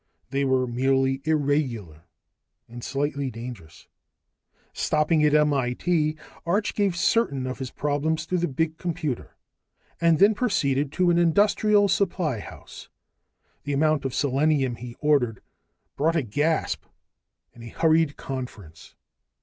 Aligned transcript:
They 0.31 0.45
were 0.45 0.65
merely 0.65 1.21
irregular 1.25 2.05
and 2.67 2.83
slightly 2.83 3.29
dangerous. 3.29 3.87
Stopping 4.73 5.23
at 5.23 5.35
M.I.T. 5.35 6.17
Arch 6.43 6.73
gave 6.73 6.95
certain 6.95 7.45
of 7.45 7.59
his 7.59 7.69
problems 7.69 8.25
to 8.25 8.39
the 8.39 8.47
big 8.47 8.79
computer, 8.79 9.37
and 10.01 10.17
then 10.17 10.33
proceeded 10.33 10.91
to 10.93 11.11
an 11.11 11.19
industrial 11.19 11.87
supply 11.87 12.39
house. 12.39 12.89
The 13.61 13.73
amount 13.73 14.03
of 14.03 14.15
selenium 14.15 14.77
he 14.77 14.95
ordered 15.01 15.43
brought 15.95 16.15
a 16.15 16.23
gasp 16.23 16.85
and 17.53 17.63
a 17.63 17.67
hurried 17.69 18.17
conference. 18.17 18.95